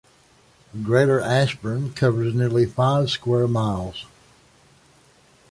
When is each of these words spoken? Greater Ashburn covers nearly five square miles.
Greater 0.81 1.19
Ashburn 1.19 1.93
covers 1.93 2.33
nearly 2.33 2.65
five 2.65 3.11
square 3.11 3.47
miles. 3.47 4.07